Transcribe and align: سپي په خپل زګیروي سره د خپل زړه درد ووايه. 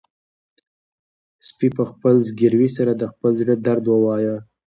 سپي 1.47 1.67
په 1.77 1.83
خپل 1.91 2.15
زګیروي 2.29 2.69
سره 2.77 2.91
د 2.95 3.03
خپل 3.11 3.31
زړه 3.41 3.55
درد 3.65 3.85
ووايه. 3.87 4.35